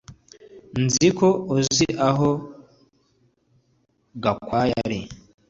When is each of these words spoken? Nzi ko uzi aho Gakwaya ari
Nzi 0.83 1.07
ko 1.17 1.27
uzi 1.57 1.87
aho 2.09 2.29
Gakwaya 4.23 4.75
ari 4.85 4.99